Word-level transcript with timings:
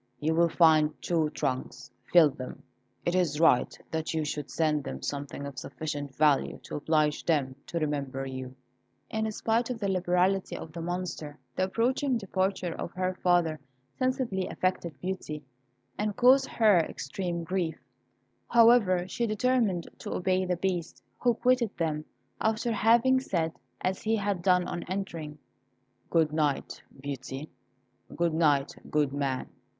You 0.19 0.33
will 0.33 0.49
find 0.49 0.99
two 0.99 1.29
trunks; 1.29 1.91
fill 2.11 2.31
them. 2.31 2.63
It 3.05 3.13
is 3.13 3.39
right 3.39 3.77
that 3.91 4.15
you 4.15 4.25
should 4.25 4.49
send 4.49 4.83
them 4.83 5.03
something 5.03 5.45
of 5.45 5.59
sufficient 5.59 6.15
value 6.15 6.57
to 6.63 6.75
oblige 6.77 7.23
them 7.23 7.55
to 7.67 7.77
remember 7.77 8.25
you." 8.25 8.55
In 9.11 9.31
spite 9.31 9.69
of 9.69 9.77
the 9.79 9.87
liberality 9.87 10.57
of 10.57 10.71
the 10.73 10.81
Monster, 10.81 11.37
the 11.55 11.65
approaching 11.65 12.17
departure 12.17 12.73
of 12.73 12.91
her 12.93 13.13
father 13.13 13.59
sensibly 13.99 14.47
affected 14.47 14.99
Beauty, 14.99 15.43
and 15.99 16.15
caused 16.15 16.47
her 16.47 16.79
extreme 16.79 17.43
grief; 17.43 17.77
however, 18.49 19.07
she 19.07 19.27
determined 19.27 19.87
to 19.99 20.15
obey 20.15 20.45
the 20.45 20.57
Beast, 20.57 21.03
who 21.19 21.35
quitted 21.35 21.77
them, 21.77 22.05
after 22.39 22.71
having 22.71 23.19
said, 23.19 23.53
as 23.81 24.01
he 24.01 24.15
had 24.15 24.41
done 24.41 24.67
on 24.67 24.81
entering, 24.89 25.37
"Good 26.09 26.33
night, 26.33 26.81
Beauty; 26.99 27.51
good 28.15 28.33
night, 28.33 28.73
good 28.89 29.13
man." 29.13 29.47